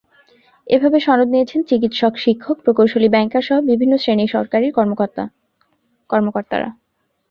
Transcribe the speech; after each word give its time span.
এভাবে 0.67 0.97
সনদ 0.99 1.27
নিয়েছেন 1.31 1.59
চিকিৎসক, 1.69 2.13
শিক্ষক, 2.17 2.57
প্রকৌশলী, 2.63 3.07
ব্যাংকারসহ 3.09 3.57
বিভিন্ন 3.69 3.93
শ্রেণীর 3.97 4.33
সরকারি 4.35 4.67
কর্মকর্তারা। 4.77 5.25